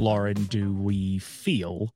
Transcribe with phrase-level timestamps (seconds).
[0.00, 1.92] Lauren, do we feel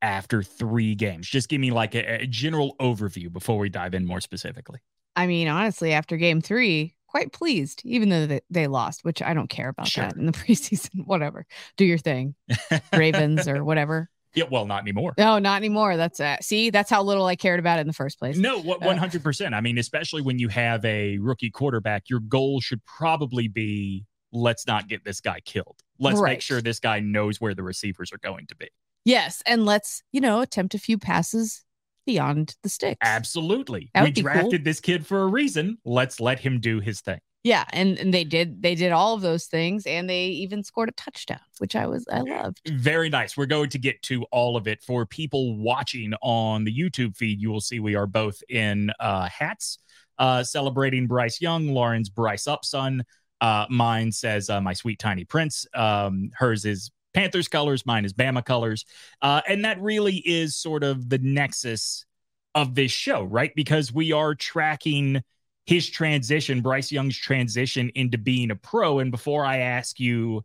[0.00, 1.28] after three games?
[1.28, 4.78] Just give me like a, a general overview before we dive in more specifically.
[5.16, 9.34] I mean, honestly, after game three, quite pleased, even though they, they lost, which I
[9.34, 10.04] don't care about Sure.
[10.04, 11.04] that in the preseason.
[11.04, 11.44] Whatever.
[11.76, 12.34] Do your thing.
[12.92, 14.08] Ravens or whatever.
[14.34, 15.12] Yeah, well, not anymore.
[15.18, 15.96] No, not anymore.
[15.98, 18.38] That's uh, see, that's how little I cared about it in the first place.
[18.38, 19.54] No, what Uh, one hundred percent.
[19.54, 24.66] I mean, especially when you have a rookie quarterback, your goal should probably be let's
[24.66, 25.78] not get this guy killed.
[25.98, 28.68] Let's make sure this guy knows where the receivers are going to be.
[29.04, 31.64] Yes, and let's you know attempt a few passes
[32.06, 32.98] beyond the sticks.
[33.02, 33.90] Absolutely.
[33.94, 34.32] We be cool.
[34.32, 35.78] drafted this kid for a reason.
[35.84, 37.20] Let's let him do his thing.
[37.44, 40.88] Yeah, and, and they did they did all of those things, and they even scored
[40.88, 42.60] a touchdown, which I was I loved.
[42.68, 43.36] Very nice.
[43.36, 44.80] We're going to get to all of it.
[44.82, 49.28] For people watching on the YouTube feed, you will see we are both in uh,
[49.28, 49.78] hats
[50.18, 51.68] uh, celebrating Bryce Young.
[51.68, 53.02] Lauren's Bryce Upson.
[53.42, 55.66] Uh, mine says uh, my sweet tiny prince.
[55.74, 57.84] Um, hers is Panthers colors.
[57.84, 58.86] Mine is Bama colors.
[59.20, 62.06] Uh, and that really is sort of the nexus
[62.54, 63.52] of this show, right?
[63.54, 65.22] Because we are tracking
[65.66, 69.00] his transition, Bryce Young's transition into being a pro.
[69.00, 70.44] And before I ask you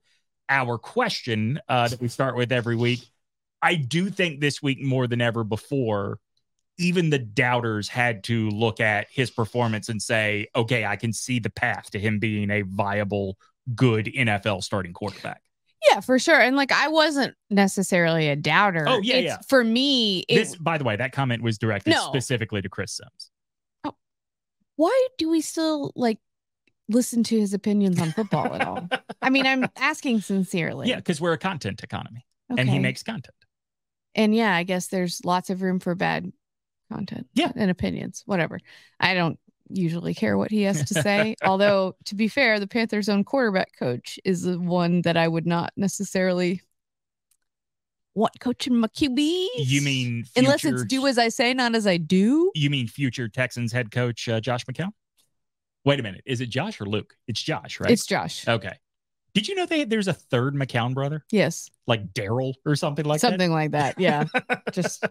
[0.50, 3.08] our question uh, that we start with every week,
[3.62, 6.20] I do think this week more than ever before,
[6.78, 11.40] even the doubters had to look at his performance and say, okay, I can see
[11.40, 13.38] the path to him being a viable,
[13.76, 15.42] good NFL starting quarterback.
[15.92, 16.40] Yeah, for sure.
[16.40, 18.86] And like I wasn't necessarily a doubter.
[18.88, 19.38] Oh, yeah, It's- yeah.
[19.48, 22.08] For me, it, This, by the way, that comment was directed No.
[22.08, 23.32] specifically to Chris Sims.
[23.84, 23.96] Oh,
[24.76, 26.20] why do we still like
[26.90, 28.88] listen to his opinions on football at all?
[29.22, 30.90] I mean, I'm asking sincerely.
[30.90, 33.36] Yeah, because we're a content economy and he makes content.
[34.16, 36.32] And yeah, I guess there's lots of room for bad
[36.92, 37.28] content.
[37.34, 37.52] Yeah.
[37.56, 38.60] And opinions, whatever.
[39.00, 41.36] I don't usually care what he has to say.
[41.44, 45.46] Although, to be fair, the Panthers' own quarterback coach is the one that I would
[45.46, 46.62] not necessarily
[48.16, 49.48] want coaching my QBs.
[49.58, 52.52] You mean unless it's do as I say, not as I do?
[52.56, 54.90] You mean future Texans head coach uh, Josh McCown?
[55.86, 56.22] Wait a minute.
[56.26, 57.16] Is it Josh or Luke?
[57.28, 57.92] It's Josh, right?
[57.92, 58.48] It's Josh.
[58.48, 58.74] okay.
[59.34, 61.70] Did you know they there's a third McCown brother, yes.
[61.86, 64.00] like Daryl or something like Something like that.
[64.00, 64.26] Yeah.
[64.72, 65.06] Just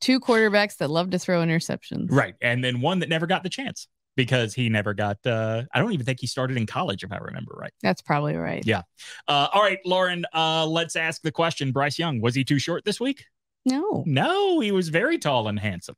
[0.00, 2.06] two quarterbacks that love to throw interceptions.
[2.10, 2.34] Right.
[2.40, 5.18] And then one that never got the chance because he never got.
[5.26, 7.72] uh I don't even think he started in college, if I remember right.
[7.82, 8.64] That's probably right.
[8.64, 8.82] Yeah.
[9.26, 10.24] Uh, all right, Lauren.
[10.32, 11.72] Uh, let's ask the question.
[11.72, 13.24] Bryce Young was he too short this week?
[13.66, 14.04] No.
[14.06, 15.96] No, he was very tall and handsome.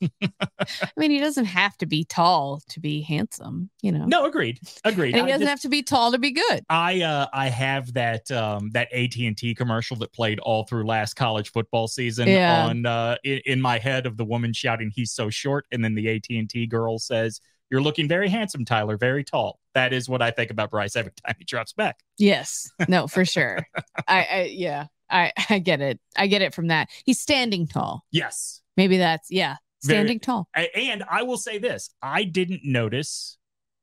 [0.22, 4.04] I mean, he doesn't have to be tall to be handsome, you know.
[4.06, 4.60] No, agreed.
[4.84, 5.14] Agreed.
[5.14, 6.64] And he doesn't just- have to be tall to be good.
[6.68, 11.50] I uh I have that um that AT&T commercial that played all through last college
[11.52, 12.66] football season Yeah.
[12.66, 15.94] on uh in, in my head of the woman shouting he's so short and then
[15.94, 19.58] the AT&T girl says you're looking very handsome Tyler very tall.
[19.74, 21.98] That is what I think about Bryce every time he drops back.
[22.18, 22.70] Yes.
[22.88, 23.66] No, for sure.
[24.08, 24.86] I, I yeah.
[25.10, 25.98] I I get it.
[26.16, 26.88] I get it from that.
[27.04, 28.04] He's standing tall.
[28.10, 28.60] Yes.
[28.76, 30.48] Maybe that's yeah, Very- standing tall.
[30.74, 33.36] And I will say this, I didn't notice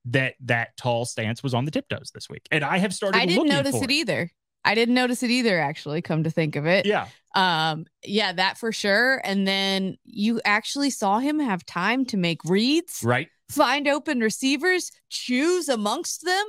[0.06, 2.48] that that tall stance was on the tiptoes this week.
[2.52, 4.30] And I have started I didn't notice for it either.
[4.64, 6.86] I didn't notice it either actually, come to think of it.
[6.86, 7.08] Yeah.
[7.36, 9.22] Um yeah, that for sure.
[9.24, 13.02] And then you actually saw him have time to make reads.
[13.04, 13.30] Right.
[13.50, 16.46] find open receivers, choose amongst them,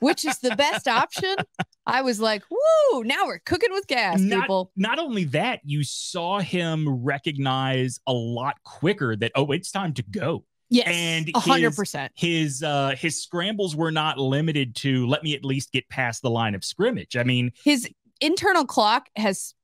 [0.00, 1.36] which is the best option.
[1.86, 4.72] I was like, woo, now we're cooking with gas, Not- people.
[4.76, 10.02] not only that, you saw him recognize a lot quicker that oh, it's time to
[10.02, 10.44] go.
[10.70, 10.88] Yes.
[10.88, 12.10] and a hundred percent.
[12.16, 16.30] His uh his scrambles were not limited to let me at least get past the
[16.30, 17.16] line of scrimmage.
[17.16, 17.88] I mean, His
[18.20, 19.54] internal clock has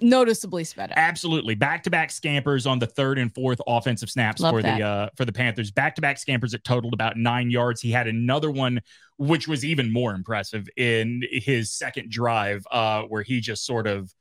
[0.00, 0.96] noticeably sped up.
[0.98, 4.78] absolutely back-to-back scampers on the third and fourth offensive snaps Love for that.
[4.78, 5.70] the uh for the Panthers.
[5.70, 7.80] Back-to-back scampers that totaled about 9 yards.
[7.80, 8.80] He had another one
[9.16, 14.12] which was even more impressive in his second drive uh where he just sort of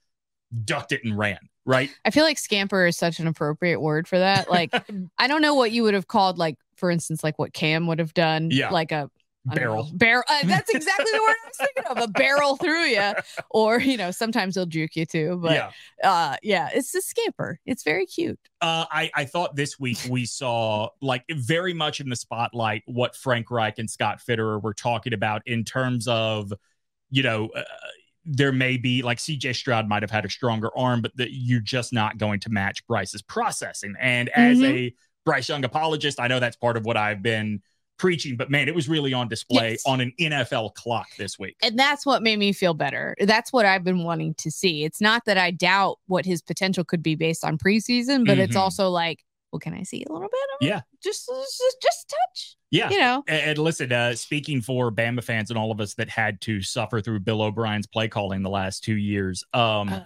[0.65, 1.89] ducked it and ran, right?
[2.05, 4.49] I feel like scamper is such an appropriate word for that.
[4.49, 4.71] Like,
[5.17, 7.97] I don't know what you would have called, like, for instance, like what Cam would
[7.97, 8.49] have done.
[8.51, 8.69] Yeah.
[8.69, 9.09] Like a
[9.45, 9.85] Barrel.
[9.85, 10.23] know, Barrel.
[10.29, 11.97] Uh, that's exactly the word I was thinking of.
[12.03, 13.11] A barrel through you.
[13.49, 15.39] Or, you know, sometimes they'll juke you too.
[15.41, 15.71] But yeah.
[16.03, 17.59] uh yeah, it's a scamper.
[17.65, 18.39] It's very cute.
[18.61, 23.15] Uh, I, I thought this week we saw like very much in the spotlight what
[23.15, 26.53] Frank Reich and Scott Fitterer were talking about in terms of,
[27.11, 27.63] you know, uh,
[28.25, 31.59] there may be like CJ Stroud might have had a stronger arm, but that you're
[31.59, 33.95] just not going to match Bryce's processing.
[33.99, 34.69] And as Mhm.
[34.69, 34.95] a
[35.25, 37.61] Bryce Young apologist, I know that's part of what I've been
[37.97, 39.83] preaching, but man, it was really on display Yes.
[39.85, 41.55] on an NFL clock this week.
[41.61, 43.15] And that's what made me feel better.
[43.21, 44.83] That's what I've been wanting to see.
[44.83, 48.55] It's not that I doubt what his potential could be based on preseason, but it's
[48.55, 48.59] Mhm.
[48.59, 50.65] also like well, can I see a little bit of it?
[50.69, 50.81] Yeah.
[51.03, 52.55] Just just just touch.
[52.71, 52.89] Yeah.
[52.89, 53.23] You know.
[53.27, 56.59] And, and listen, uh, speaking for Bama fans and all of us that had to
[56.63, 60.05] suffer through Bill O'Brien's play calling the last two years, um, Uh,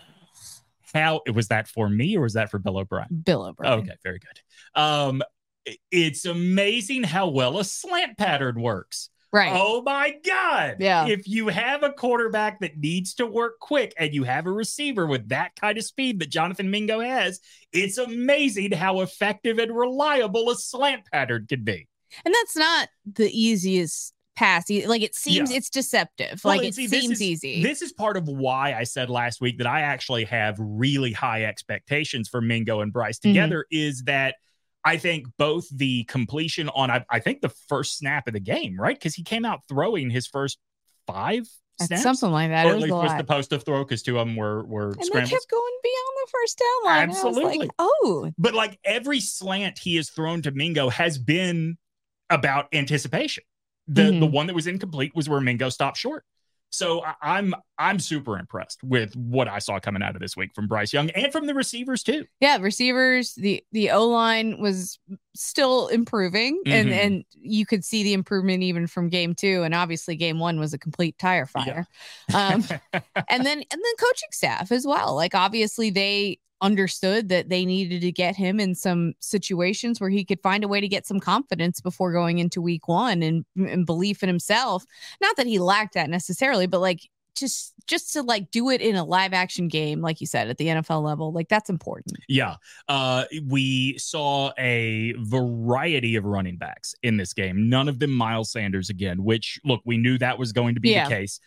[0.93, 3.07] how was that for me or was that for Bill O'Brien?
[3.25, 3.79] Bill O'Brien.
[3.79, 4.41] Okay, very good.
[4.81, 5.21] Um,
[5.91, 9.09] it's amazing how well a slant pattern works.
[9.33, 9.51] Right.
[9.53, 10.77] Oh my God.
[10.79, 11.05] Yeah.
[11.07, 15.05] If you have a quarterback that needs to work quick and you have a receiver
[15.05, 17.41] with that kind of speed that Jonathan Mingo has,
[17.73, 21.87] it's amazing how effective and reliable a slant pattern can be.
[22.23, 24.69] And that's not the easiest pass.
[24.69, 25.57] Like it seems Yeah.
[25.57, 26.39] it's deceptive.
[26.45, 27.61] Well, like it see, seems is- easy.
[27.61, 31.43] This is part of why I said last week that I actually have really high
[31.43, 33.23] expectations for Mingo and Bryce Mhm.
[33.23, 34.35] together is that
[34.83, 38.79] I think both the completion on, I, I think the first snap of the game,
[38.79, 38.95] right?
[38.95, 40.57] Because he came out throwing his first
[41.05, 41.45] five
[41.81, 42.03] snaps.
[42.03, 42.65] something like that.
[42.65, 43.17] or It at was least was lot.
[43.17, 45.31] the post of throw because two of them were, were and they scrambles.
[45.31, 47.09] kept going beyond the first down line.
[47.09, 47.57] Absolutely.
[47.59, 51.77] like, oh, But like every slant he has thrown to Mingo has been
[52.29, 53.43] about anticipation.
[53.87, 54.19] The Mhm.
[54.19, 56.23] the one that was incomplete was where Mingo stopped short.
[56.69, 60.67] So I'm I'm super impressed with what I saw coming out of this week from
[60.67, 62.25] Bryce Young and from the receivers too.
[62.41, 63.33] yeah, receivers.
[63.35, 64.99] The the O line was
[65.33, 66.93] still improving, and Mhm.
[66.93, 69.63] and you could see the improvement even from game two.
[69.63, 71.87] And obviously, game one was a complete tire fire.
[72.33, 75.15] Um, and then and then coaching staff as well.
[75.15, 80.25] Like obviously, they understood that they needed to get him in some situations where he
[80.25, 83.85] could find a way to get some confidence before going into week one and, and
[83.85, 84.85] belief in himself.
[85.21, 87.01] Not that he lacked that necessarily, but like
[87.35, 90.57] just just to like do it in a live action game, like you said, at
[90.57, 92.17] the NFL level, like that's important.
[92.27, 92.55] Yeah.
[92.89, 97.69] Uh, we saw a variety of running backs in this game.
[97.69, 100.89] None of them Miles Sanders again, which look, we knew that was going to be
[100.89, 101.07] Yeah.
[101.07, 101.39] the case.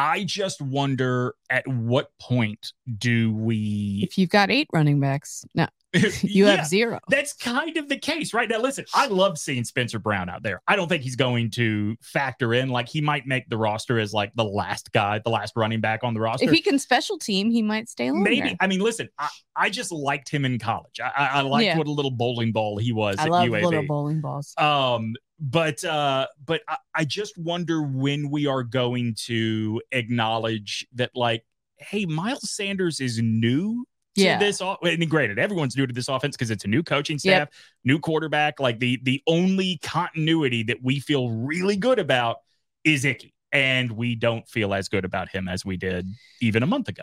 [0.00, 5.66] I just wonder at what point do we If you've got eight running backs, no,
[6.22, 7.00] you Yeah, have zero.
[7.08, 8.48] That's kind of the case, right?
[8.48, 10.60] Now, listen, I love seeing Spencer Brown out there.
[10.68, 14.12] I don't think he's going to factor in, like, he might make the roster as
[14.12, 16.44] like the last guy, the last running back on the roster.
[16.46, 18.30] If he can special team, he might stay longer.
[18.30, 18.56] Maybe.
[18.60, 21.00] I mean, listen, I, I just liked him in college.
[21.02, 21.76] I, I, I liked Yeah.
[21.78, 23.64] what a little bowling ball he was I at love UAB.
[23.64, 24.54] little bowling balls.
[24.58, 31.10] Um, but uh, but I, I just wonder when we are going to acknowledge that,
[31.14, 31.44] like,
[31.78, 33.86] hey, Miles Sanders is new
[34.20, 34.38] Yeah.
[34.38, 34.60] this.
[34.60, 37.48] And granted, everyone's new to this offense because it's a new coaching Yep.
[37.52, 38.60] staff, new quarterback.
[38.60, 42.38] Like the the only continuity that we feel really good about
[42.84, 46.06] is Icky, and we don't feel as good about him as we did
[46.40, 47.02] even a month ago.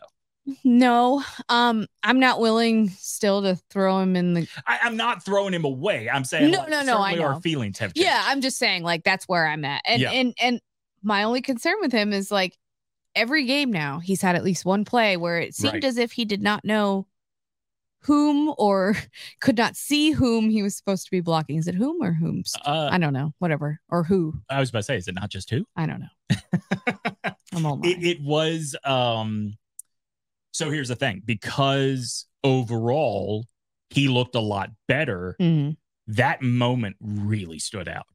[0.64, 4.48] No, um, I'm not willing still to throw him in the.
[4.66, 6.10] I, I'm not throwing him away.
[6.10, 7.40] I'm saying, No, like, no, no, I certainly Our know.
[7.42, 8.06] feelings have changed.
[8.08, 10.12] Yeah, I'm just saying, like that's where I'm at, and Yeah.
[10.12, 10.62] and and
[11.04, 12.58] my only concern with him is like
[13.18, 15.84] every game now he's had at least one play where it seemed Right.
[15.84, 17.08] as if he did not know
[18.02, 18.96] whom or
[19.42, 21.58] could not see whom he was supposed to be blocking.
[21.58, 22.54] Is it whom or whom's?
[22.66, 24.36] Uh, I don't know, whatever, or who?
[24.50, 25.66] I was about to say, is it not just who?
[25.76, 26.38] I don't know.
[27.54, 29.58] I'm all it, it was um
[30.52, 33.46] so here's the thing because overall
[33.90, 35.78] he looked a lot better Mhm.
[36.08, 38.06] that moment really stood out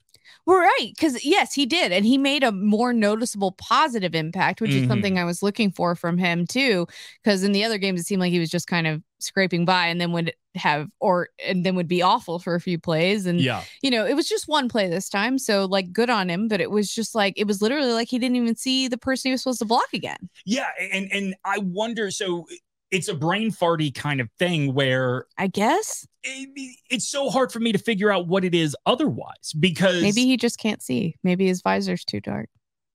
[0.47, 0.91] Well, right.
[0.97, 1.93] Because, yes, he did.
[1.93, 4.83] And he made a more noticeable positive impact, which Mhm.
[4.83, 6.87] is something I was looking for from him, too.
[7.23, 9.87] Because in the other games, it seemed like he was just kind of scraping by
[9.87, 13.25] and then would have, or, and then would be awful for a few plays.
[13.27, 15.39] And, yeah you know, it was just one play this time.
[15.39, 16.49] So, like, good on him.
[16.49, 19.29] But it was just like, it was literally like he didn't even see the person
[19.29, 20.29] he was supposed to block again.
[20.45, 22.47] yeah and and i wonder so
[22.93, 27.59] it's a brain farty kind of thing where I guess it, it's so hard for
[27.59, 31.17] me to figure out what it is otherwise because maybe he just can't see.
[31.25, 32.49] Maybe his visor's too dark.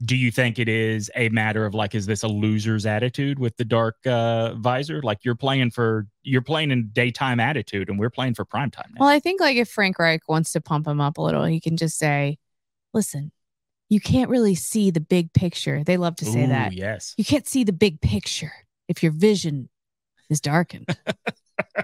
[0.06, 3.58] do you think it is a matter of like is this a loser's attitude with
[3.58, 8.12] the dark uh visor like you're playing for you're playing in daytime attitude and we're
[8.12, 10.86] playing for prime time now Well, I think like if Frank Reich wants to pump
[10.88, 12.38] him up a little, he can just say,
[12.94, 13.32] listen,
[13.90, 15.84] you can't really see the big picture.
[15.84, 16.74] They love to say Ooh, that.
[16.74, 18.52] yes You can't see the big picture
[18.88, 19.70] if your vision
[20.30, 20.86] is darkened.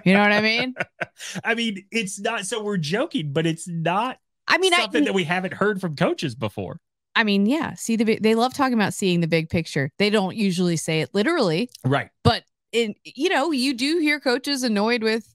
[0.03, 0.75] you know what I mean?
[1.43, 5.13] I mean, it's not so we're joking, but it's not I mean, I, something that
[5.13, 6.79] we haven't heard from coaches before.
[7.15, 9.91] I mean, yeah, see the big, they love talking about seeing the big picture.
[9.99, 12.09] They don't usually say it literally, Right.
[12.23, 15.33] but in, you know, you do hear coaches annoyed with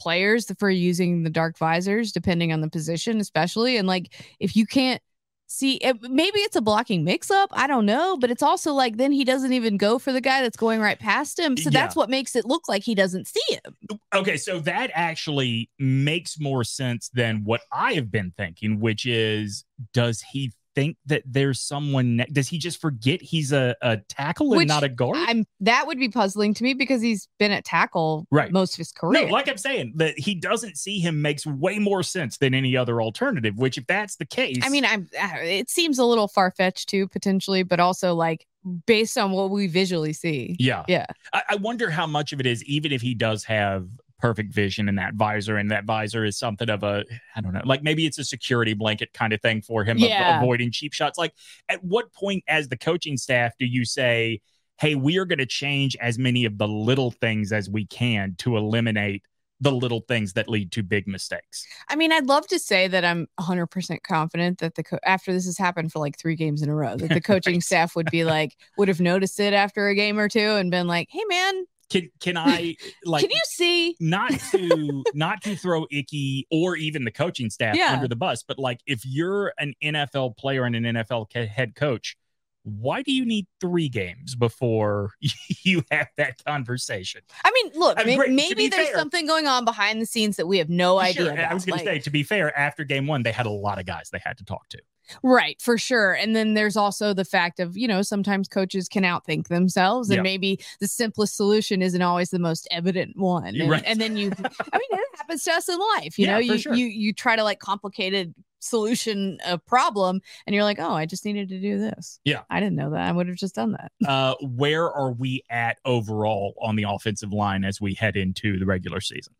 [0.00, 3.76] players for using the dark visors, depending on the position, especially.
[3.76, 5.02] And like, if you can't
[5.46, 7.50] see, it, maybe it's a blocking mix up.
[7.52, 8.16] I don't know.
[8.16, 10.98] But it's also like, then he doesn't even go for the guy that's going right
[10.98, 11.56] past him.
[11.56, 13.98] So that's what makes it look like he doesn't see him.
[14.14, 19.64] Okay, so that actually makes more sense than what I have been thinking, which is
[19.92, 22.18] does he think that there's someone?
[22.18, 25.16] Ne- Does he just forget he's a, a tackle and Which not a guard?
[25.18, 28.52] I'm that would be puzzling to me because he's been at tackle Right.
[28.52, 29.26] most of his career.
[29.26, 32.76] no, like I'm saying, that he doesn't see him makes way more sense than any
[32.76, 33.56] other alternative.
[33.56, 35.08] Which, if that's the case, I mean, I'm.
[35.20, 38.46] uh, It seems a little far fetched too, potentially, but also like
[38.86, 40.54] based on what we visually see.
[40.58, 43.88] yeah, Yeah, I, I wonder how much of it is, even if he does have
[44.18, 47.04] perfect vision in that visor, and that visor is something of a,
[47.34, 50.30] I don't know, like maybe it's a security blanket kind of thing for him Yeah.
[50.30, 51.18] of avoiding cheap shots.
[51.18, 51.34] Like,
[51.68, 54.40] at what point, as the coaching staff, do you say,
[54.78, 58.34] hey, we are going to change as many of the little things as we can
[58.38, 59.22] to eliminate
[59.60, 61.66] the little things that lead to big mistakes?
[61.88, 65.32] I mean, I'd love to say that I'm 100 percent confident that the co- after
[65.32, 67.62] this has happened for like three games in a row, that the coaching Right.
[67.62, 70.86] staff would be like would have noticed it after a game or two and been
[70.86, 75.86] like, "Hey, man, Can can I like can you see?" not to not to throw
[75.90, 77.92] icky or even the coaching staff Yeah.
[77.92, 81.74] under the bus but like if you're an nfl player and an nfl ca- head
[81.76, 82.16] coach
[82.64, 85.12] why do you need three games before
[85.62, 88.98] you have that conversation I mean, look, I mean, may- great, to maybe there's fair-
[88.98, 91.26] something going on behind the scenes that we have no idea.
[91.26, 91.50] Sure, about.
[91.52, 93.50] i was going like- to say to be fair after game one they had a
[93.50, 94.78] lot of guys they had to talk to
[95.22, 96.12] Right, for sure.
[96.14, 100.16] And then there's also the fact of, you know, sometimes coaches can outthink themselves and
[100.16, 100.22] Yeah.
[100.22, 103.54] maybe the simplest solution isn't always the most evident one.
[103.56, 103.82] And, right.
[103.86, 106.18] and then you I mean, it happens to us in life.
[106.18, 106.74] You Yeah, know, you sure.
[106.74, 111.24] you you try to like complicated solution a problem and you're like, "Oh, I just
[111.24, 112.42] needed to do this." Yeah.
[112.50, 113.00] I didn't know that.
[113.00, 113.92] I would have just done that.
[114.08, 118.66] uh where are we at overall on the offensive line as we head into the
[118.66, 119.34] regular season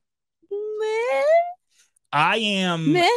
[0.50, 1.22] Meh,
[2.12, 3.08] i am meh,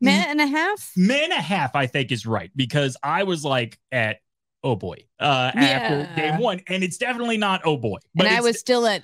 [0.00, 0.92] meh and a half.
[0.96, 4.18] Meh and a half, I think, is right because I was like at
[4.62, 7.98] oh boy uh after game one, and it's definitely not oh boy.
[8.14, 9.02] But And I was still at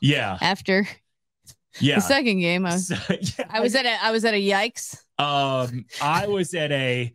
[0.00, 0.86] yeah, after
[1.80, 1.96] yeah.
[1.96, 2.66] the second game.
[2.66, 4.96] I was, So, yeah, I was at a I was at a yikes.
[5.18, 7.14] um I was at a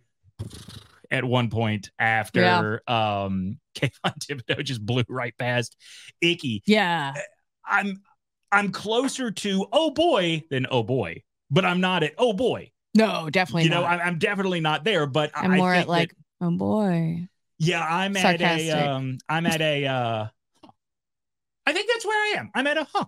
[1.11, 5.75] at one point after um Kayvon Thibodeaux just blew right past
[6.21, 6.63] Icky.
[6.65, 7.13] Yeah.
[7.65, 8.01] I'm
[8.51, 12.71] I'm closer to oh boy than oh boy, but I'm not at oh boy.
[12.95, 13.65] No, definitely not.
[13.65, 13.91] you know, not.
[14.01, 17.27] I'm, I'm definitely not there, but I- I'm I more think at like, oh boy.
[17.59, 18.73] yeah, I'm at sarcastic.
[18.73, 20.27] a um I'm at a uh
[21.65, 22.51] I think that's where I am.
[22.53, 23.05] I'm at a huh.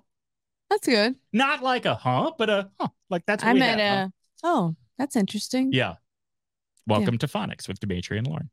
[0.70, 1.16] That's good.
[1.34, 2.88] Not like a huh, but a huh.
[3.10, 4.10] Like that's what I'm at have, huh?
[4.44, 5.74] a oh, that's interesting.
[5.74, 5.96] Yeah.
[6.88, 8.50] Welcome to Phonics with Demetri and Lauren.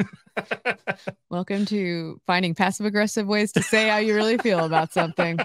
[1.30, 5.38] Welcome to finding passive aggressive ways to say how you really feel about something.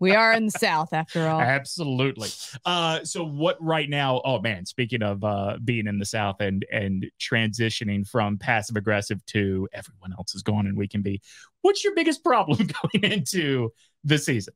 [0.00, 1.40] we are in the South after all.
[1.40, 2.28] Absolutely.
[2.64, 4.20] Uh, so what right now?
[4.24, 9.24] Oh man, speaking of uh, being in the South and and transitioning from passive aggressive
[9.26, 11.20] to everyone else is gone and we can be.
[11.62, 13.72] What's your biggest problem going into
[14.04, 14.54] the season?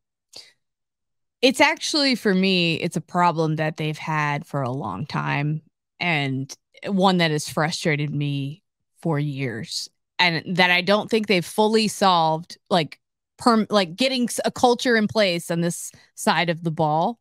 [1.41, 5.63] It's actually for me, it's a problem that they've had for a long time
[6.01, 6.53] and
[6.87, 8.63] one that has frustrated me
[9.01, 9.89] for years
[10.19, 12.99] and that I don't think they've fully solved like
[13.39, 17.19] perm like getting a culture in place on this side of the ball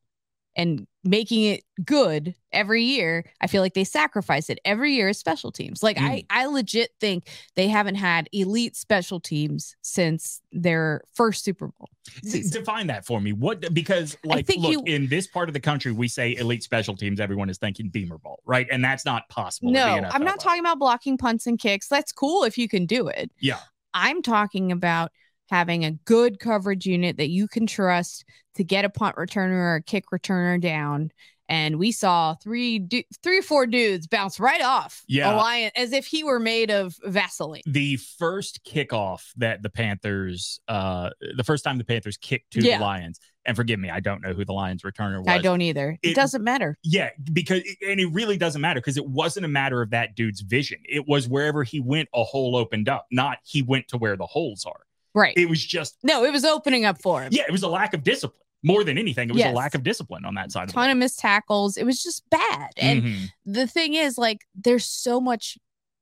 [0.58, 3.24] and making it good every year.
[3.40, 5.84] I feel like they sacrifice it every year as special teams.
[5.84, 6.26] Like I mm.
[6.32, 11.90] I legit think they haven't had elite special teams since their first Super Bowl.
[12.24, 12.60] Season.
[12.60, 13.34] define that for me.
[13.34, 16.98] What because like look you- in this part of the country we say elite special
[16.98, 17.20] teams.
[17.20, 18.68] Everyone is thinking Beamer Ball, right?
[18.70, 19.72] And that's not possible.
[19.72, 20.38] No, I'm not level.
[20.40, 21.88] talking about blocking punts and kicks.
[21.88, 23.32] That's cool if you can do it.
[23.40, 23.60] Yeah.
[23.94, 25.12] I'm talking about
[25.50, 28.26] having a good coverage unit that you can trust
[28.56, 31.12] to get a punt returner or a kick returner down.
[31.50, 35.34] And we saw three, du- three or four dudes bounce right off Yeah.
[35.34, 37.62] a lion as if he were made of Vaseline.
[37.66, 42.80] the first kickoff that the Panthers, uh, the first time the Panthers kicked to Yeah.
[42.80, 45.28] the Lions, and forgive me, I don't know who the Lions returner was.
[45.30, 45.98] I don't either.
[46.04, 46.78] It, It- doesn't matter.
[46.84, 50.42] Yeah, because and it really doesn't matter because it wasn't a matter of that dude's
[50.42, 50.80] vision.
[50.84, 53.06] It was wherever he went, a hole opened up.
[53.10, 54.82] Not he went to where the holes are.
[55.18, 55.34] Right.
[55.38, 57.30] It was just no, it was opening up for him.
[57.32, 59.30] yeah, it was a lack of discipline more than anything.
[59.30, 59.52] It was Yes.
[59.54, 60.70] a lack of discipline on that side.
[60.70, 61.78] ton of missed tackles.
[61.78, 62.70] It was just bad.
[62.78, 63.06] And of.
[63.06, 63.30] Mhm.
[63.46, 65.58] the thing is like there's so much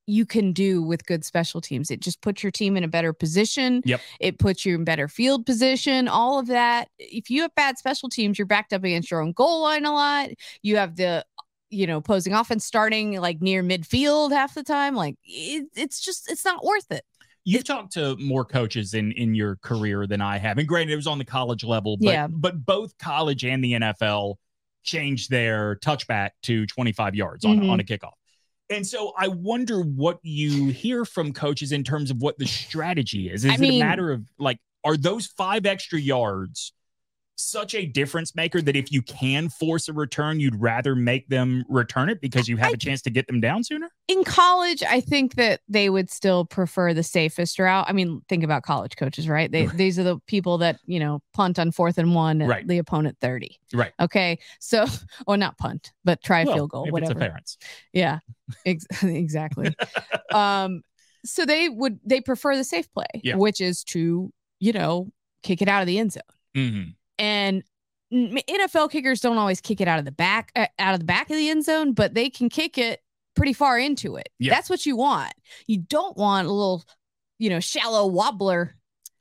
[0.07, 3.11] you can do with good special teams it just puts your team in a better
[3.11, 4.01] position Yep.
[4.19, 8.07] it puts you in better field position all of that if you have bad special
[8.07, 10.29] teams you're backed up against your own goal line a lot
[10.61, 11.25] you have the
[11.71, 16.29] you know opposing offense starting like near midfield half the time like it, it's just
[16.31, 17.03] it's not worth it
[17.45, 20.95] You've talked to more coaches in in your career than I have, and granted, it
[20.97, 22.27] was on the college level, but Yeah.
[22.27, 24.35] but both college and the NFL
[24.83, 27.69] changed their touchback to 25 yards on Mhm.
[27.69, 28.13] on a kickoff.
[28.69, 33.29] And so I wonder what you hear from coaches in terms of what the strategy
[33.29, 33.45] is.
[33.45, 36.73] Is I it mean- a matter of like, are those five extra yards
[37.35, 41.65] such a difference maker that if you can force a return, you'd rather make them
[41.69, 43.89] return it because you have a chance to get them down sooner?
[44.07, 47.85] In college, I think that they would still prefer the safest route.
[47.89, 49.51] I mean, think about college coaches, right?
[49.51, 52.67] They these are the people that, you know, punt on fourth and one at Right.
[52.67, 53.59] the opponent 30.
[53.73, 53.91] Right.
[53.99, 54.39] Okay.
[54.59, 54.85] So
[55.27, 57.19] or not punt, but try a Well, field goal, whatever.
[57.19, 57.57] parents.
[57.93, 58.19] Yeah,
[58.65, 59.75] ex- exactly.
[60.33, 60.81] um,
[61.25, 63.35] so they would they prefer the safe play, Yeah.
[63.35, 65.11] which is to you know
[65.43, 66.21] kick it out of the end zone.
[66.55, 66.93] Mhm.
[67.17, 67.63] And
[68.13, 71.29] NFL kickers don't always kick it out of the back uh, out of the back
[71.29, 73.01] of the end zone, but they can kick it
[73.35, 74.29] pretty far into it.
[74.39, 74.53] Yeah.
[74.53, 75.33] That's what you want.
[75.67, 76.83] You don't want a little,
[77.39, 78.75] you know, shallow wobbler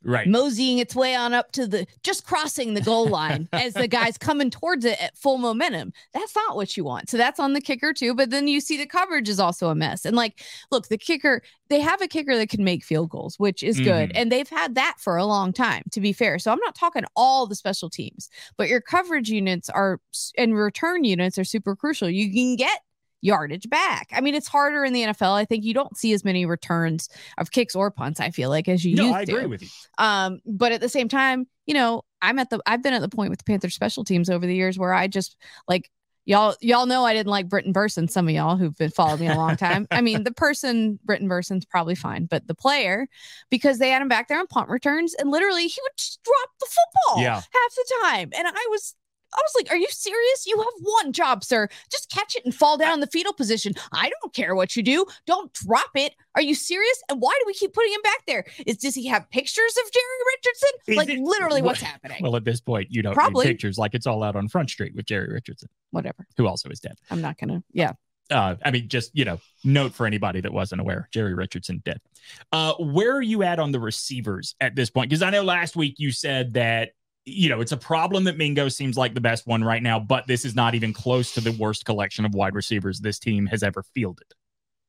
[0.05, 0.29] Right.
[0.29, 4.19] moseying its way on up to the just crossing the goal line as the guy's
[4.19, 5.93] coming towards it at full momentum.
[6.13, 7.09] That's not what you want.
[7.09, 8.15] So that's on the kicker too.
[8.15, 10.05] But then you see the coverage is also a mess.
[10.05, 13.63] And like, look, the kicker, they have a kicker that can make field goals, which
[13.63, 14.11] is good.
[14.11, 14.13] Mhm.
[14.15, 16.39] And they've had that for a long time, to be fair.
[16.39, 20.01] So I'm not talking all the special teams, but your coverage units are
[20.37, 22.11] and return units are super crucial.
[22.11, 22.81] You can get
[23.25, 24.09] yardage back.
[24.13, 25.33] I mean, it's harder in the NFL.
[25.33, 28.69] I think you don't see as many returns of kicks or punts, I feel like,
[28.69, 29.49] as you No, used I agree to.
[29.49, 29.69] with you.
[29.99, 33.09] Um, but at the same time, you know, I'm at the I've been at the
[33.09, 35.91] point with the Panther special teams over the years where I just like
[36.27, 38.11] y'all y'all know I didn't like Brenton Bersin.
[38.11, 39.87] Some of y'all who've been following me a long time.
[39.91, 43.07] I mean, the person Brenton Bersin's probably fine, but the player
[43.51, 46.51] because they had him back there on punt returns and literally he would just drop
[46.61, 47.35] the football Yeah.
[47.37, 48.95] half the time, and I was.
[49.37, 50.47] I was like, "Are you serious?
[50.47, 51.69] You have one job, sir.
[51.91, 53.73] Just catch it and fall down in the fetal position.
[53.93, 55.05] I don't care what you do.
[55.27, 56.15] Don't drop it.
[56.37, 57.03] Are you serious?
[57.09, 58.45] And why do we keep putting him back there?
[58.67, 60.05] Is does he have pictures of Jerry
[60.37, 60.71] Richardson?
[60.89, 62.19] Is like it- literally, what- what's happening?
[62.23, 63.47] Well, at this point, you don't Probably.
[63.47, 66.27] need pictures like it's all out on Front Street with Jerry Richardson, Whatever.
[66.37, 66.97] who also is dead.
[67.11, 67.63] I'm not gonna.
[67.73, 67.93] Yeah.
[68.31, 72.01] Uh, I mean, just you know, note for anybody that wasn't aware, Jerry Richardson dead.
[72.53, 75.11] Uh, where are you at on the receivers at this point?
[75.11, 76.93] Because I know last week you said that
[77.27, 80.27] you know it's a problem that Mingo seems like the best one right now, but
[80.27, 83.63] this is not even close to the worst collection of wide receivers this team has
[83.63, 84.27] ever fielded.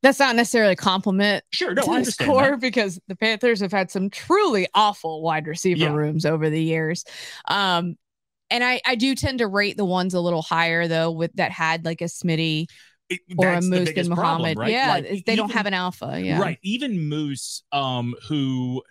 [0.03, 2.27] That's not necessarily a compliment Sure, no, to I the understand.
[2.29, 2.59] score that.
[2.59, 5.93] because the Panthers have had some truly awful wide receiver Yeah.
[5.93, 7.05] rooms over the years.
[7.47, 7.95] Um,
[8.51, 11.49] and I, I do tend to rate the ones a little higher though, with that
[11.51, 12.67] had like a Smitty
[13.09, 14.57] It- or a Moose and problem, Muhammad.
[14.59, 14.71] right?
[14.71, 16.21] Yeah, Like, they don't have an alpha.
[16.21, 16.59] Yeah, Right.
[16.61, 18.83] Even Moose, um, who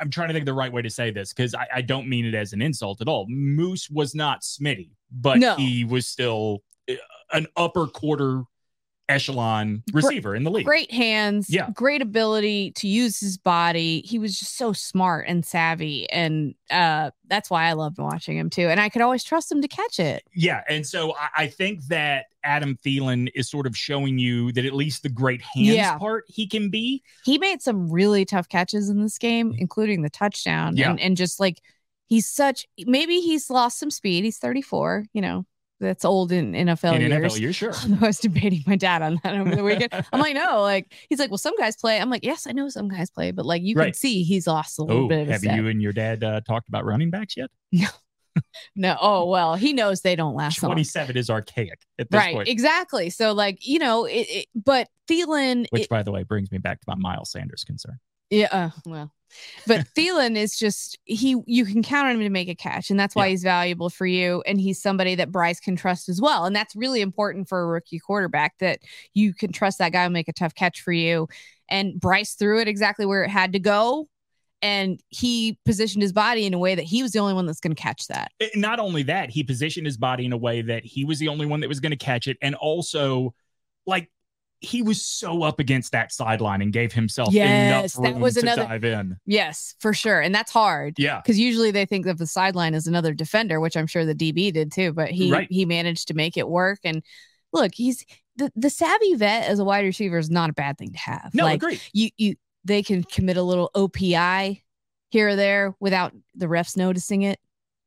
[0.00, 2.08] I'm trying to think of the right way to say this because I, I don't
[2.08, 3.26] mean it as an insult at all.
[3.28, 5.54] Moose was not Smitty, but No.
[5.56, 6.94] he was still uh,
[7.32, 8.42] an upper quarter
[9.08, 10.64] echelon receiver in the league.
[10.64, 11.68] Great hands, Yeah.
[11.74, 14.00] great ability to use his body.
[14.04, 18.50] He was just so smart and savvy, and uh, that's why I loved watching him
[18.50, 18.68] too.
[18.68, 20.24] And I could always trust him to catch it.
[20.34, 20.62] Yeah.
[20.68, 24.74] And so I, I think that Adam Thielen is sort of showing you that at
[24.74, 25.98] least the great hands Yeah.
[25.98, 27.02] part he can be.
[27.24, 30.76] he made some really tough catches in this game, including the touchdown.
[30.76, 30.90] Yeah.
[30.90, 31.60] And, and just like
[32.06, 34.24] he's such maybe he's lost some speed.
[34.24, 35.46] He's 34, you know,
[35.80, 37.34] that's old in NFL in years.
[37.34, 37.72] NFL, you're sure.
[38.02, 39.90] I was debating my dad on that over the weekend.
[40.12, 41.98] I'm like, no, like he's like, well, some guys play.
[42.00, 44.78] I'm like, yes, I know some guys play, but like you can see he's lost
[44.78, 45.56] a little Oh, bit of have step.
[45.56, 47.50] you and your dad uh, talked about running backs yet?
[48.76, 48.96] No, no.
[49.00, 50.70] oh well, he knows they don't last long.
[50.72, 52.48] 27 is archaic at this Right, point.
[52.48, 53.08] exactly.
[53.10, 56.80] So like, you know, it, it but Thielen Which, by the way, brings me back
[56.80, 58.00] to my Miles Sanders concern.
[58.30, 59.12] Yeah, uh, well,
[59.66, 61.36] but Thielen is just he.
[61.46, 63.30] You can count on him to make a catch, and that's why Yeah.
[63.30, 64.42] he's valuable for you.
[64.46, 67.66] And he's somebody that Bryce can trust as well, and that's really important for a
[67.66, 68.80] rookie quarterback that
[69.12, 71.28] you can trust that guy will make a tough catch for you.
[71.68, 74.08] And Bryce threw it exactly where it had to go,
[74.60, 77.60] and he positioned his body in a way that he was the only one that's
[77.60, 78.32] going to catch that.
[78.40, 81.28] Eh, Not only that, he positioned his body in a way that he was the
[81.28, 83.34] only one that was going to catch it, and also,
[83.86, 84.10] like.
[84.64, 88.40] He was so up against that sideline and gave himself Yes, enough that was to
[88.40, 89.16] another- dive in.
[89.26, 90.94] Yes, for sure, and that's hard.
[90.98, 94.14] Yeah, because usually they think of the sideline as another defender, which I'm sure the
[94.14, 94.92] DB did too.
[94.92, 95.48] But he Right.
[95.50, 96.80] he managed to make it work.
[96.84, 97.02] And
[97.52, 98.04] look, he's
[98.36, 101.30] the, the savvy vet as a wide receiver is not a bad thing to have.
[101.34, 101.80] no, like agree.
[101.92, 104.62] you you they can commit a little OPI
[105.10, 107.38] here or there without the refs noticing it,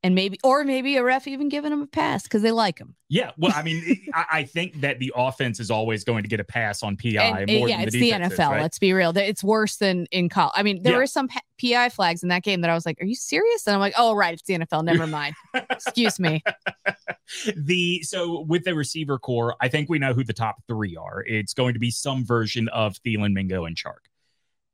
[0.03, 2.95] and maybe or maybe a ref even giving him a pass because they like him.
[3.09, 6.39] Yeah, well, I mean, I, I think that the offense is always going to get
[6.39, 8.51] a pass on PI And, more yeah, than it's the the NFL.
[8.51, 8.61] right?
[8.61, 9.11] Let's be real.
[9.17, 10.53] It's worse than in college.
[10.55, 10.99] I mean, there Yeah.
[10.99, 11.29] were some
[11.59, 13.95] PI flags in that game that I was like, "Are you serious?" And I'm like,
[13.97, 14.83] "Oh, right, it's the NFL.
[14.83, 15.33] Never mind.
[15.71, 16.43] Excuse me."
[17.55, 21.23] the so with the receiver corps, I think we know who the top three are.
[21.25, 24.05] It's going to be some version of Thielen, Mingo, and Chark.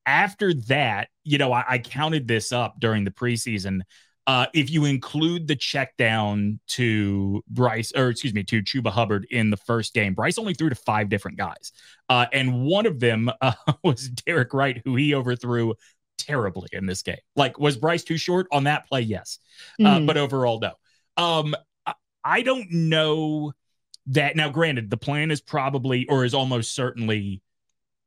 [0.06, 3.82] After that, you know, I, I counted this up during the preseason.
[4.26, 9.28] Uh, if you include the check down to Bryce, or excuse me, to Chuba Hubbard
[9.30, 11.74] in the first game, Bryce only threw to five different guys.
[12.08, 15.74] Uh, and one of them uh, was Derek Wright, who he overthrew
[16.18, 17.18] terribly in this game.
[17.36, 19.02] Like, was Bryce too short on that play?
[19.02, 19.40] Yes.
[19.80, 20.08] Uh, Mhm.
[20.08, 20.74] but overall, no.
[21.18, 21.54] Um,
[22.24, 23.52] I don't know
[24.08, 24.48] that now.
[24.50, 27.42] Granted, the plan is probably or is almost certainly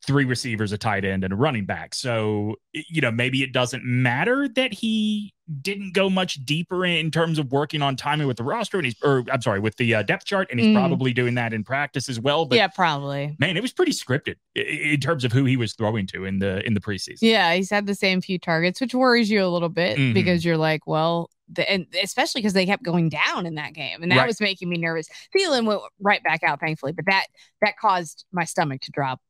[0.06, 1.94] three receivers, a tight end, and a running back.
[1.94, 7.38] So you know maybe it doesn't matter that he didn't go much deeper in terms
[7.38, 10.02] of working on timing with the roster, and he's or I'm sorry with the uh,
[10.02, 10.74] depth chart, and he's Mm.
[10.74, 12.46] probably doing that in practice as well.
[12.46, 13.36] But yeah, probably.
[13.38, 16.66] man, it was pretty scripted in terms of who he was throwing to in the
[16.66, 17.18] in the preseason.
[17.22, 20.14] Yeah, he's had the same few targets, which worries you a little bit Mhm.
[20.14, 24.02] because you're like, well, the, and especially because they kept going down in that game,
[24.02, 24.26] and that Right.
[24.26, 25.06] was making me nervous.
[25.36, 27.26] Thielen went right back out, thankfully, but that
[27.62, 29.20] that caused my stomach to drop.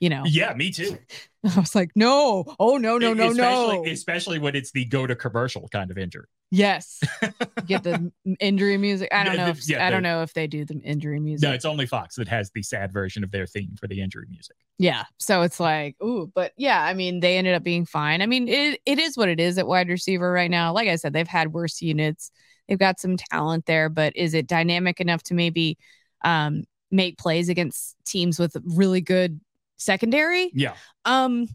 [0.00, 0.98] You know, Yeah, me too.
[1.44, 3.84] I was like, no, oh no, no, no, especially, no.
[3.86, 6.26] Especially when it's the go to commercial kind of injury.
[6.50, 7.00] Yes,
[7.66, 8.10] get the
[8.40, 9.08] injury music.
[9.12, 9.48] I don't know.
[9.48, 11.48] If, yeah, I don't know if they do the injury music.
[11.48, 14.26] No, it's only Fox that has the sad version of their theme for the injury
[14.28, 14.56] music.
[14.78, 15.04] Yeah.
[15.18, 18.22] So it's like, ooh, but yeah, I mean, they ended up being fine.
[18.22, 20.72] I mean, it, it is what it is at wide receiver right now.
[20.72, 22.30] Like I said, they've had worse units.
[22.68, 25.78] They've got some talent there, but is it dynamic enough to maybe
[26.24, 29.40] um make plays against teams with really good
[29.80, 30.50] secondary?
[30.54, 31.48] Yeah, Um,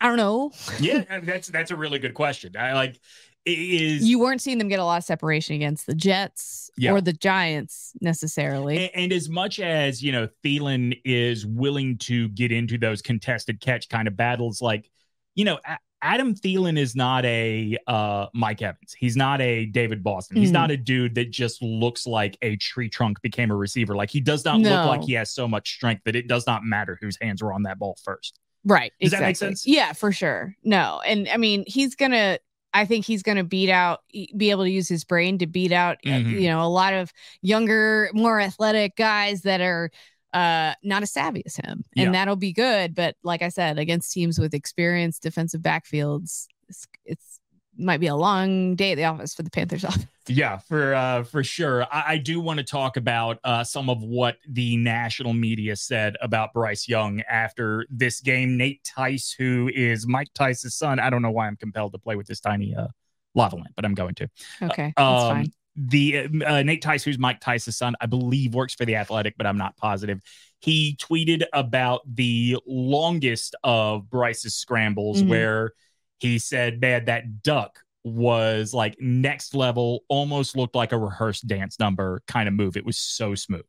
[0.00, 0.52] I don't know.
[0.80, 2.56] yeah, that's that's a really good question.
[2.56, 3.00] I like
[3.46, 6.92] is You weren't seeing them get a lot of separation against the Jets Yeah.
[6.92, 8.84] or the Giants necessarily.
[8.86, 13.60] And, and as much as you know, Thielen is willing to get into those contested
[13.60, 14.90] catch kind of battles, like
[15.34, 15.58] you know,
[16.04, 18.92] Adam Thielen is not a uh, Mike Evans.
[18.96, 20.36] He's not a David Boston.
[20.36, 20.52] He's Mhm.
[20.52, 23.96] not a dude that just looks like a tree trunk became a receiver.
[23.96, 24.68] Like he does not No.
[24.70, 27.54] look like he has so much strength that it does not matter whose hands were
[27.54, 28.38] on that ball first.
[28.66, 28.92] Right.
[29.00, 29.66] Does that make sense?
[29.66, 30.54] Yeah, for sure.
[30.62, 31.00] No.
[31.06, 32.38] And I mean, he's going to,
[32.74, 34.00] I think he's going to beat out,
[34.36, 36.40] be able to use his brain to beat out, Mhm.
[36.40, 39.90] you know, a lot of younger, more athletic guys that are
[40.34, 41.84] uh not as savvy as him.
[41.96, 42.12] And Yeah.
[42.12, 42.94] that'll be good.
[42.94, 47.40] But like I said, against teams with experienced defensive backfields, it's, it's
[47.76, 50.06] might be a long day at the office for the Panthers office.
[50.28, 51.84] Yeah, for uh, for sure.
[51.92, 56.16] I, I do want to talk about uh, some of what the national media said
[56.22, 58.56] about Bryce Young after this game.
[58.56, 62.16] Nate Tice, who is Mike Tice's son, I don't know why I'm compelled to play
[62.16, 62.86] with this tiny uh,
[63.34, 64.28] lava lamp, but I'm going to.
[64.62, 64.94] Okay.
[64.96, 65.52] That's Um, fine.
[65.76, 69.46] The uh, Nate Tice, who's Mike Tice's son, I believe works for the Athletic, but
[69.46, 70.20] I'm not positive.
[70.60, 75.28] He tweeted about the longest of Bryce's scrambles, Mhm.
[75.28, 75.72] where
[76.18, 81.78] he said, "Man, that duck was like next level, almost looked like a rehearsed dance
[81.80, 82.76] number kind of move.
[82.76, 83.64] It was so smooth,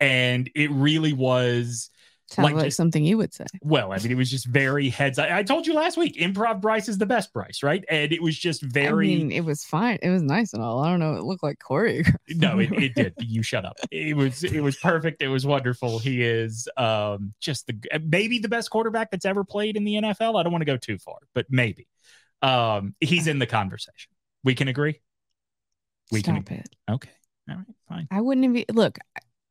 [0.00, 1.90] and it really was."
[2.28, 3.44] Sounds like like, just- something you would say.
[3.62, 5.18] Well, I mean, it was just very heads.
[5.18, 7.84] I, I told you last week, improv Bryce is the best Bryce, right?
[7.88, 9.14] And it was just very.
[9.14, 9.98] I mean, it was fine.
[10.02, 10.80] It was nice and all.
[10.82, 11.14] I don't know.
[11.14, 12.16] It looked like choreographed.
[12.30, 15.98] no it, it did you shut up it was it was perfect it was wonderful
[16.00, 20.38] he is um just the maybe the best quarterback that's ever played in the nfl
[20.38, 21.86] i don't want to go too far but maybe
[22.42, 24.10] um he's in the conversation
[24.42, 25.00] we can agree
[26.10, 26.68] we Stop can it.
[26.90, 27.10] okay
[27.48, 28.98] all right fine I wouldn't even look.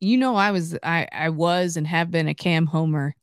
[0.01, 3.15] You know, I was, I, I was, and have been a Cam Homer,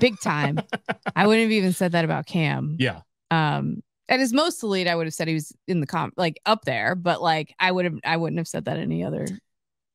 [0.00, 0.60] big time.
[1.16, 2.76] I wouldn't have even said that about Cam.
[2.78, 6.14] yeah Um, at his most elite, I would have said he was in the comp,
[6.16, 6.94] like up there.
[6.94, 9.26] But like, I would have, I wouldn't have said that any other,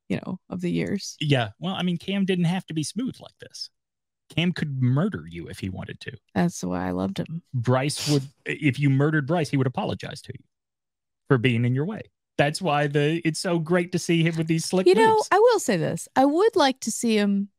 [0.09, 1.15] you know, of the years.
[1.21, 3.69] yeah well i mean cam didn't have to be smooth like this
[4.35, 7.41] cam could murder you if he wanted to That's why I loved him.
[7.53, 10.43] bryce would if you murdered bryce he would apologize to you
[11.29, 12.01] for being in your way
[12.41, 15.27] that's why the it's so great to see him with these slick You know, moves.
[15.31, 17.49] I will say this: I would like to see him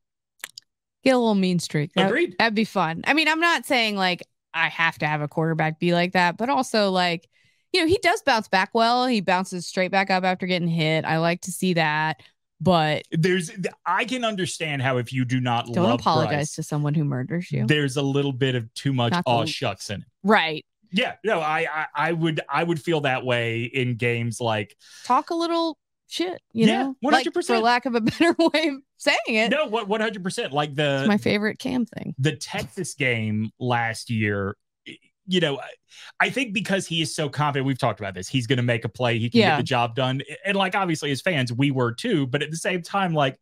[1.05, 1.93] get a little mean streak.
[1.95, 2.35] That- Agreed.
[2.39, 3.03] That'd be fun.
[3.07, 6.37] I mean, I'm not saying like I have to have a quarterback be like that,
[6.37, 7.29] but also like,
[7.73, 9.07] you know, he does bounce back well.
[9.07, 11.05] He bounces straight back up after getting hit.
[11.05, 12.21] I like to see that,
[12.61, 13.51] but there's
[13.87, 17.53] I can understand how if you do not don't apologize Bryce, to someone who murders
[17.53, 17.67] you.
[17.67, 20.07] there's a little bit of too much aw shucks in it.
[20.25, 20.67] right.
[20.93, 25.31] Yeah, no, I, I I would I would feel that way in games like Talk
[25.31, 25.79] a little
[26.09, 27.47] shit, you Yeah, know, like, 100%.
[27.47, 29.51] for lack of a better way of saying it.
[29.51, 32.15] no what one hundred percent like the it's my favorite Cam thing.
[32.19, 34.57] the Texas game last year.
[35.27, 35.69] You know, I-
[36.21, 38.27] I think because he is so confident, we've talked about this.
[38.27, 39.19] He's going to make a play.
[39.19, 39.51] He can Yeah.
[39.51, 40.21] get the job done.
[40.45, 42.27] And like, obviously, as fans, we were too.
[42.27, 43.39] But at the same time, like,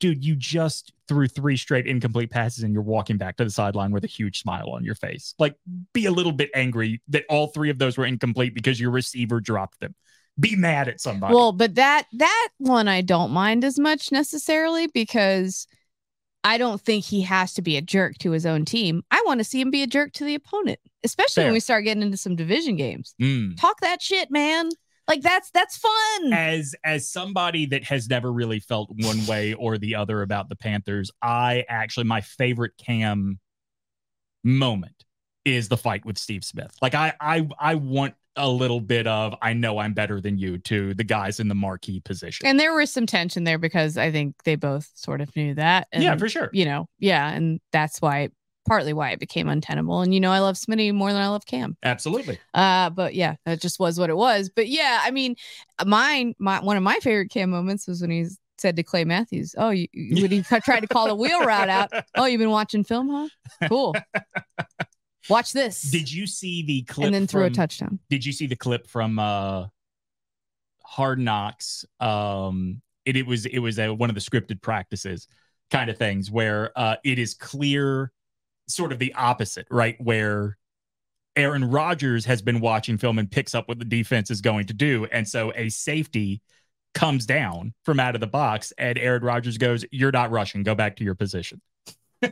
[0.00, 3.90] dude, you just threw three straight incomplete passes and you're walking back to the sideline
[3.90, 5.34] with a huge smile on your face.
[5.38, 5.56] Like,
[5.92, 9.40] be a little bit angry that all three of those were incomplete because your receiver
[9.40, 9.94] dropped them.
[10.38, 11.34] Be mad at somebody.
[11.34, 15.66] Well, but that that one I don't mind as much necessarily because
[16.44, 19.02] I don't think he has to be a jerk to his own team.
[19.10, 21.46] I want to see him be a jerk to the opponent, especially Fair.
[21.46, 23.16] when we start getting into some division games.
[23.20, 23.56] Mm.
[23.56, 24.68] Talk that shit, man.
[25.08, 26.32] Like that's that's fun.
[26.32, 30.56] as as somebody that has never really felt one way or the other about the
[30.56, 33.40] Panthers, I actually my favorite Cam
[34.44, 35.04] moment
[35.44, 36.76] is the fight with Steve Smith.
[36.82, 40.58] Like I I I want a little bit of I know I'm better than you
[40.58, 42.46] to the guys in the marquee position.
[42.46, 45.88] And there was some tension there because I think they both sort of knew that.
[45.90, 46.48] And, yeah, for sure.
[46.52, 48.28] You know, yeah, and that's why
[48.68, 50.00] partly why it became untenable.
[50.02, 51.76] And you know, I love Smitty more than I love Cam.
[51.82, 52.38] Absolutely.
[52.54, 54.50] Uh, but yeah, that just was what it was.
[54.54, 55.36] But yeah, I mean,
[55.84, 58.26] mine, my one of my favorite Cam moments was when he
[58.58, 61.90] said to Clay Matthews, "Oh, you, when he tried to call the wheel route out.
[62.14, 63.68] Oh, you've been watching film, huh?
[63.68, 63.94] Cool.
[65.28, 67.06] Watch this." Did you see the clip?
[67.06, 67.98] And then threw from, a touchdown.
[68.10, 69.66] Did you see the clip from uh
[70.84, 71.84] Hard Knocks?
[72.00, 75.28] Um, it it was it was a, one of the scripted practices
[75.70, 78.10] kind of things where uh it is clear
[78.68, 79.96] sort of the opposite, right?
[80.00, 80.56] Where
[81.36, 84.74] Aaron Rodgers has been watching film and picks up what the defense is going to
[84.74, 85.06] do.
[85.06, 86.42] And so a safety
[86.94, 90.62] comes down from out of the box, and Aaron Rodgers goes, You're not rushing.
[90.62, 91.60] Go back to your position.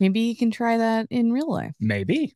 [0.00, 1.72] Maybe you can try that in real life.
[1.80, 2.34] Maybe.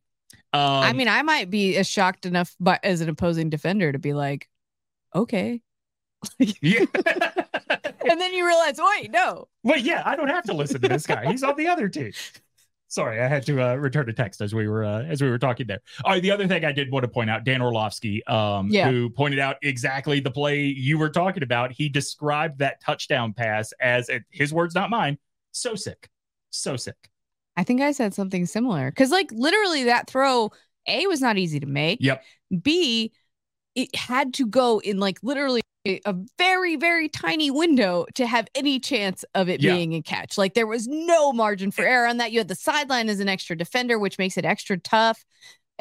[0.53, 3.99] Um, I mean, I might be as shocked enough by, as an opposing defender to
[3.99, 4.47] be like,
[5.15, 5.61] okay.
[6.39, 6.85] Yeah.
[8.09, 9.47] and then you realize, wait, no.
[9.63, 11.29] Well, yeah, I don't have to listen to this guy.
[11.29, 12.11] He's on the other team.
[12.87, 15.39] Sorry, I had to uh, return a text as we were uh, as we were
[15.39, 15.79] talking there.
[16.03, 18.91] All right, the other thing I did want to point out, Dan Orlovsky, um, Yeah.
[18.91, 21.71] who pointed out exactly the play you were talking about.
[21.71, 25.17] He described that touchdown pass as his words, not mine.
[25.53, 26.09] So sick,
[26.49, 26.97] so sick.
[27.55, 30.51] I think I said something similar because, like, literally, that throw
[30.87, 31.99] A was not easy to make.
[32.01, 32.23] Yep.
[32.61, 33.13] B,
[33.75, 35.61] it had to go in like literally
[36.05, 39.73] a very, very tiny window to have any chance of it Yeah.
[39.73, 40.37] being a catch.
[40.37, 42.31] Like, there was no margin for error on that.
[42.31, 45.25] You had the sideline as an extra defender, which makes it extra tough.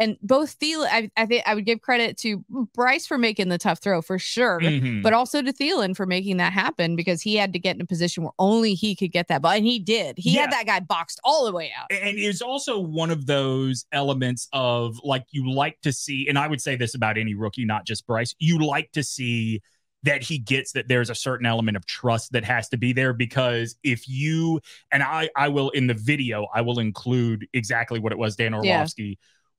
[0.01, 2.43] And both Thielen, I, I think I would give credit to
[2.75, 4.59] Bryce for making the tough throw for sure.
[4.61, 5.03] Mhm.
[5.03, 7.87] but also to Thielen for making that happen because he had to get in a
[7.87, 10.17] position where only he could get that ball, and he did.
[10.19, 10.41] He Yeah.
[10.43, 11.87] had that guy boxed all the way out.
[11.93, 16.47] and it's also one of those elements of like you like to see and i
[16.49, 19.61] would say this about any rookie not just bryce you like to see
[20.03, 23.13] that he gets that there's a certain element of trust that has to be there
[23.13, 24.61] because if you
[24.93, 28.55] and i i will in the video i will include exactly what it was dan
[28.65, 28.87] Yeah.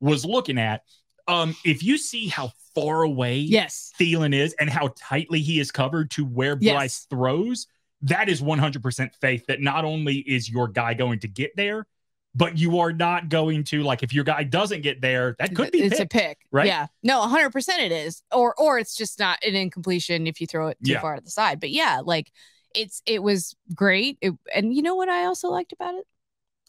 [0.02, 0.82] Was looking at
[1.28, 5.72] um if you see how far away Yes, Thielen is and how tightly he is
[5.72, 6.74] covered to where Yes.
[6.74, 7.68] Bryce throws,
[8.04, 11.86] that is 100% faith that not only is your guy going to get there,
[12.34, 15.72] but you are not going to like if your guy doesn't get there, that could
[15.72, 16.14] be it's picked.
[16.14, 16.66] a pick, right?
[16.66, 20.48] Yeah, no, 100 percent it is, or or it's just not an incompletion if you
[20.48, 21.02] throw it too Yeah.
[21.02, 21.60] far to the side.
[21.60, 22.32] But yeah, like
[22.74, 26.06] it's it was great, it, and you know what I also liked about it?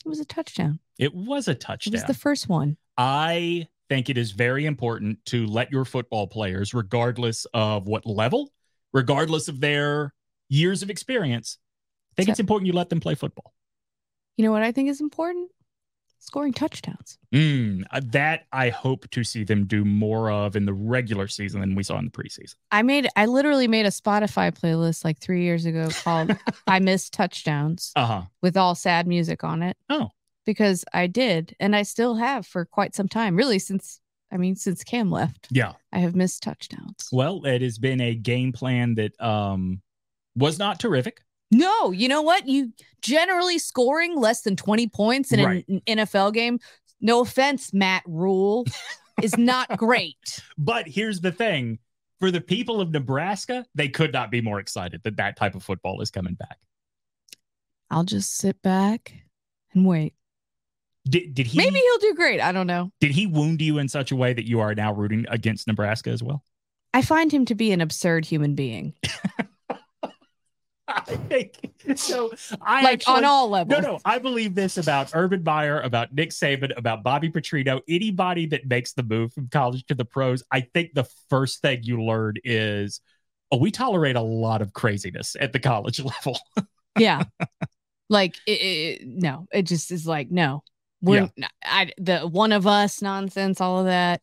[0.04, 0.80] It was a touchdown.
[0.98, 1.94] It was a touchdown.
[1.94, 2.76] It was the first one.
[2.96, 8.52] I think it is very important to let your football players, regardless of what level,
[8.92, 10.14] regardless of their
[10.48, 11.58] years of experience,
[12.12, 13.52] I think So- it's important you let them play football.
[14.36, 15.50] You know what I think is important?
[16.18, 17.18] Scoring touchdowns.
[17.34, 21.60] Mm, uh, that I hope to see them do more of in the regular season
[21.60, 22.54] than we saw in the preseason.
[22.70, 26.30] I made I literally made a Spotify playlist like three years ago called
[26.68, 28.22] I Miss Touchdowns Uh huh.
[28.40, 29.76] with all sad music on it.
[29.90, 30.10] Oh.
[30.44, 34.00] Because I did, and I still have for quite some time, really since
[34.32, 35.72] I mean, since Cam left, Yeah.
[35.92, 37.10] I have missed touchdowns.
[37.12, 39.82] Well, it has been a game plan that um
[40.34, 41.20] was not terrific.
[41.50, 42.48] No, you know what?
[42.48, 45.68] You generally scoring less than 20 points in an- Right.
[45.68, 46.58] an NFL game.
[47.02, 48.64] No offense, Matt Rhule,
[49.22, 50.42] is not great.
[50.56, 51.78] But here's the thing
[52.20, 55.62] for the people of Nebraska, they could not be more excited that that type of
[55.62, 56.56] football is coming back.
[57.90, 59.12] I'll just sit back
[59.74, 60.14] and wait.
[61.08, 62.40] Did, did he Maybe he'll do great.
[62.40, 62.92] I don't know.
[63.00, 66.10] did he wound you in such a way that you are now rooting against Nebraska
[66.10, 66.44] as well?
[66.94, 68.94] I find him to be an absurd human being,
[70.88, 71.56] I think
[71.96, 72.32] so.
[72.60, 73.82] I like actually, on all levels.
[73.82, 78.46] No, no, I believe this about Urban Meyer, about Nick Saban, about Bobby Petrino, anybody
[78.46, 80.42] that makes the move from college to the pros.
[80.50, 83.00] I think the first thing you learn is,
[83.50, 86.38] oh, we tolerate a lot of craziness at the college level.
[86.98, 87.22] yeah
[88.10, 90.62] like it, it, no it just is like no
[91.02, 91.28] we're
[91.64, 94.22] i the one of us nonsense all of that.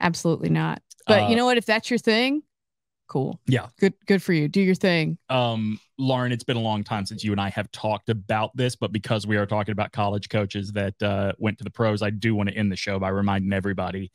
[0.00, 0.82] Absolutely not.
[1.06, 1.58] But Uh, you know what?
[1.58, 2.42] If that's your thing
[3.06, 3.40] cool.
[3.46, 3.68] Yeah.
[3.78, 4.48] good good for you.
[4.48, 5.18] Do your thing.
[5.28, 8.76] Um, Lauren, it's been a long time since you and I have talked about this,
[8.76, 12.10] but because we are talking about college coaches that uh, went to the pros, I
[12.10, 14.12] do want to end the show by reminding everybody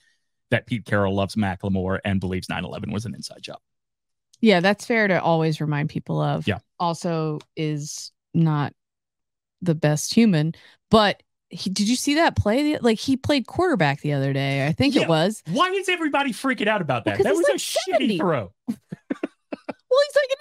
[0.50, 3.60] that Pete Carroll loves Macklemore and believes 9 11 was an inside job.
[4.42, 6.48] yeah that's fair to always remind people of.
[6.48, 6.60] Yeah.
[6.80, 8.74] also is not
[9.62, 10.54] the best human
[10.90, 14.72] but he, did you see that play like he played quarterback the other day i
[14.72, 15.04] think Yeah.
[15.04, 18.18] it was Why is everybody freaking out about Well, that was he's a like shitty
[18.18, 18.54] throw.
[18.68, 18.78] well
[20.06, 20.38] he's like in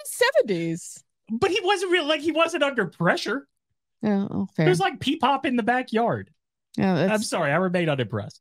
[0.47, 1.03] his 70s
[1.39, 3.47] But he wasn't real like he wasn't under pressure.
[4.01, 6.29] yeah oh, It fair was like peep pop in the backyard.
[6.79, 8.39] Oh, yeah that's I'm sorry, I remain unimpressed.